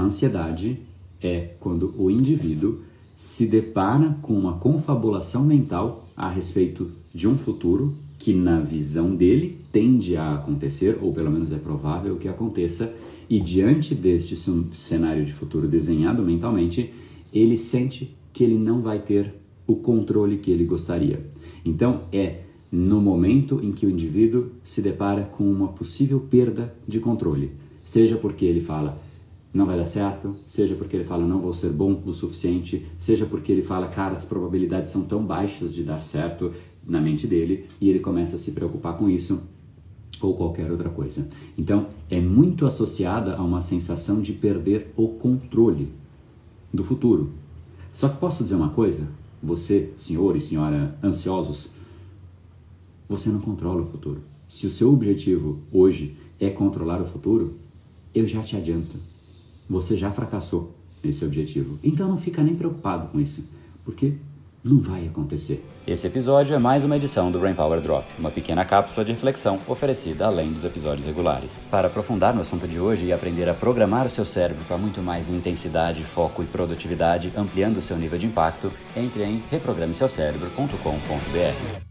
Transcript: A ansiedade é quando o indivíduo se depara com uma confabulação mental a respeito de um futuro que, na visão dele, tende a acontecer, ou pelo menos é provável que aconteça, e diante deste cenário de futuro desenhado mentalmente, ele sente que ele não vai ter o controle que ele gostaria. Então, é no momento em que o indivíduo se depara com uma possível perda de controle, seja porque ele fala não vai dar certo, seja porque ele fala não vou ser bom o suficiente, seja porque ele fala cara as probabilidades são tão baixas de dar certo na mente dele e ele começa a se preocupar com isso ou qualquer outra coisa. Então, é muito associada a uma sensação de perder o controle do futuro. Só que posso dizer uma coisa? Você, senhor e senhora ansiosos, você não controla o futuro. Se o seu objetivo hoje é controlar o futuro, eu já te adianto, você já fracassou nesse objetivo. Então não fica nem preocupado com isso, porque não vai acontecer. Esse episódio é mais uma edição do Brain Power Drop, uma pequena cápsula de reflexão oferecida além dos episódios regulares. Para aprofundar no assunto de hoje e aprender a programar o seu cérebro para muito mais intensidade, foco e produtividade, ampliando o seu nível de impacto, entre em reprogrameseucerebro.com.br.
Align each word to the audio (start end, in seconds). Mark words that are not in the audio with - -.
A 0.00 0.02
ansiedade 0.02 0.78
é 1.20 1.50
quando 1.60 1.94
o 1.98 2.10
indivíduo 2.10 2.78
se 3.14 3.46
depara 3.46 4.16
com 4.22 4.32
uma 4.32 4.54
confabulação 4.54 5.44
mental 5.44 6.08
a 6.16 6.26
respeito 6.30 6.90
de 7.14 7.28
um 7.28 7.36
futuro 7.36 7.94
que, 8.18 8.32
na 8.32 8.60
visão 8.60 9.14
dele, 9.14 9.58
tende 9.70 10.16
a 10.16 10.36
acontecer, 10.36 10.96
ou 11.02 11.12
pelo 11.12 11.30
menos 11.30 11.52
é 11.52 11.58
provável 11.58 12.16
que 12.16 12.28
aconteça, 12.28 12.94
e 13.28 13.38
diante 13.38 13.94
deste 13.94 14.34
cenário 14.72 15.22
de 15.22 15.34
futuro 15.34 15.68
desenhado 15.68 16.22
mentalmente, 16.22 16.94
ele 17.30 17.58
sente 17.58 18.16
que 18.32 18.42
ele 18.42 18.56
não 18.56 18.80
vai 18.80 19.00
ter 19.00 19.34
o 19.66 19.76
controle 19.76 20.38
que 20.38 20.50
ele 20.50 20.64
gostaria. 20.64 21.26
Então, 21.62 22.04
é 22.10 22.44
no 22.72 23.02
momento 23.02 23.60
em 23.62 23.70
que 23.70 23.84
o 23.84 23.90
indivíduo 23.90 24.46
se 24.64 24.80
depara 24.80 25.24
com 25.24 25.44
uma 25.44 25.68
possível 25.68 26.20
perda 26.20 26.74
de 26.88 27.00
controle, 27.00 27.50
seja 27.84 28.16
porque 28.16 28.46
ele 28.46 28.62
fala 28.62 29.09
não 29.52 29.66
vai 29.66 29.76
dar 29.76 29.84
certo, 29.84 30.36
seja 30.46 30.74
porque 30.74 30.96
ele 30.96 31.04
fala 31.04 31.26
não 31.26 31.40
vou 31.40 31.52
ser 31.52 31.70
bom 31.70 32.00
o 32.06 32.12
suficiente, 32.12 32.86
seja 32.98 33.26
porque 33.26 33.50
ele 33.50 33.62
fala 33.62 33.88
cara 33.88 34.12
as 34.12 34.24
probabilidades 34.24 34.90
são 34.90 35.02
tão 35.02 35.24
baixas 35.24 35.74
de 35.74 35.82
dar 35.82 36.02
certo 36.02 36.52
na 36.86 37.00
mente 37.00 37.26
dele 37.26 37.66
e 37.80 37.88
ele 37.88 37.98
começa 37.98 38.36
a 38.36 38.38
se 38.38 38.52
preocupar 38.52 38.96
com 38.96 39.10
isso 39.10 39.42
ou 40.20 40.34
qualquer 40.34 40.70
outra 40.70 40.90
coisa. 40.90 41.26
Então, 41.56 41.88
é 42.10 42.20
muito 42.20 42.66
associada 42.66 43.34
a 43.36 43.42
uma 43.42 43.62
sensação 43.62 44.20
de 44.20 44.32
perder 44.32 44.92
o 44.96 45.08
controle 45.08 45.88
do 46.72 46.84
futuro. 46.84 47.30
Só 47.92 48.08
que 48.08 48.18
posso 48.18 48.42
dizer 48.42 48.54
uma 48.54 48.70
coisa? 48.70 49.08
Você, 49.42 49.90
senhor 49.96 50.36
e 50.36 50.40
senhora 50.40 50.96
ansiosos, 51.02 51.72
você 53.08 53.30
não 53.30 53.40
controla 53.40 53.82
o 53.82 53.86
futuro. 53.86 54.20
Se 54.46 54.66
o 54.66 54.70
seu 54.70 54.92
objetivo 54.92 55.58
hoje 55.72 56.16
é 56.38 56.50
controlar 56.50 57.00
o 57.00 57.06
futuro, 57.06 57.54
eu 58.14 58.26
já 58.26 58.42
te 58.42 58.56
adianto, 58.56 58.96
você 59.70 59.96
já 59.96 60.10
fracassou 60.10 60.74
nesse 61.02 61.24
objetivo. 61.24 61.78
Então 61.82 62.06
não 62.08 62.18
fica 62.18 62.42
nem 62.42 62.54
preocupado 62.56 63.08
com 63.08 63.18
isso, 63.20 63.48
porque 63.84 64.14
não 64.62 64.78
vai 64.78 65.06
acontecer. 65.06 65.64
Esse 65.86 66.06
episódio 66.06 66.54
é 66.54 66.58
mais 66.58 66.84
uma 66.84 66.96
edição 66.96 67.32
do 67.32 67.38
Brain 67.38 67.54
Power 67.54 67.80
Drop, 67.80 68.04
uma 68.18 68.30
pequena 68.30 68.62
cápsula 68.64 69.02
de 69.04 69.12
reflexão 69.12 69.58
oferecida 69.66 70.26
além 70.26 70.52
dos 70.52 70.64
episódios 70.64 71.06
regulares. 71.06 71.58
Para 71.70 71.86
aprofundar 71.86 72.34
no 72.34 72.42
assunto 72.42 72.68
de 72.68 72.78
hoje 72.78 73.06
e 73.06 73.12
aprender 73.12 73.48
a 73.48 73.54
programar 73.54 74.04
o 74.06 74.10
seu 74.10 74.26
cérebro 74.26 74.62
para 74.66 74.76
muito 74.76 75.00
mais 75.00 75.30
intensidade, 75.30 76.04
foco 76.04 76.42
e 76.42 76.46
produtividade, 76.46 77.32
ampliando 77.34 77.78
o 77.78 77.82
seu 77.82 77.96
nível 77.96 78.18
de 78.18 78.26
impacto, 78.26 78.70
entre 78.94 79.24
em 79.24 79.42
reprogrameseucerebro.com.br. 79.50 81.89